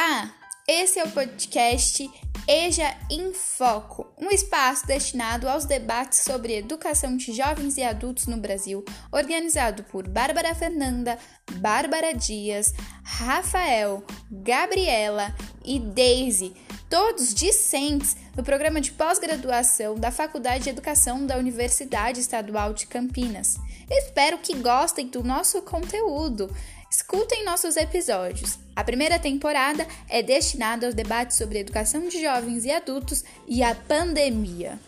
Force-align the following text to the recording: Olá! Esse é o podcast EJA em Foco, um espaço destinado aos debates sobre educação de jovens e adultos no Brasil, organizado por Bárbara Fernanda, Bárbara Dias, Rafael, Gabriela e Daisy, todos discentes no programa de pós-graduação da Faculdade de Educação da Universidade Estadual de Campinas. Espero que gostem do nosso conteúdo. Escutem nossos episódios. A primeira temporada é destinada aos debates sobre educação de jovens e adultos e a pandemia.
Olá! 0.00 0.32
Esse 0.68 1.00
é 1.00 1.04
o 1.04 1.10
podcast 1.10 2.08
EJA 2.46 2.96
em 3.10 3.34
Foco, 3.34 4.06
um 4.16 4.30
espaço 4.30 4.86
destinado 4.86 5.48
aos 5.48 5.64
debates 5.64 6.20
sobre 6.20 6.54
educação 6.56 7.16
de 7.16 7.32
jovens 7.32 7.76
e 7.76 7.82
adultos 7.82 8.28
no 8.28 8.36
Brasil, 8.36 8.84
organizado 9.10 9.82
por 9.82 10.06
Bárbara 10.06 10.54
Fernanda, 10.54 11.18
Bárbara 11.54 12.14
Dias, 12.14 12.72
Rafael, 13.02 14.04
Gabriela 14.30 15.34
e 15.64 15.80
Daisy, 15.80 16.54
todos 16.88 17.34
discentes 17.34 18.16
no 18.34 18.42
programa 18.42 18.80
de 18.80 18.92
pós-graduação 18.92 19.94
da 19.94 20.10
Faculdade 20.10 20.64
de 20.64 20.70
Educação 20.70 21.26
da 21.26 21.36
Universidade 21.36 22.20
Estadual 22.20 22.72
de 22.72 22.86
Campinas. 22.86 23.56
Espero 23.90 24.38
que 24.38 24.56
gostem 24.56 25.06
do 25.06 25.22
nosso 25.22 25.60
conteúdo. 25.62 26.50
Escutem 26.90 27.44
nossos 27.44 27.76
episódios. 27.76 28.58
A 28.74 28.82
primeira 28.82 29.18
temporada 29.18 29.86
é 30.08 30.22
destinada 30.22 30.86
aos 30.86 30.94
debates 30.94 31.36
sobre 31.36 31.58
educação 31.58 32.08
de 32.08 32.22
jovens 32.22 32.64
e 32.64 32.70
adultos 32.70 33.22
e 33.46 33.62
a 33.62 33.74
pandemia. 33.74 34.78